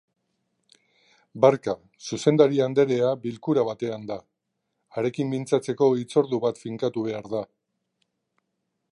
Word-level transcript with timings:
Barka, 1.43 1.73
zuzendari 2.07 2.61
anderea 2.67 3.11
bilkura 3.25 3.65
batean 3.67 4.07
da. 4.11 4.17
Harekin 5.01 5.29
mintzatzeko 5.33 5.91
hitzordu 6.01 6.39
bat 6.47 6.63
finkatu 6.63 7.05
behar 7.09 7.29
da. 7.35 7.43